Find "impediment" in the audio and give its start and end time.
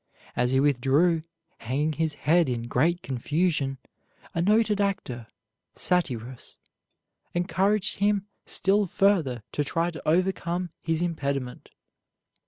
11.03-11.69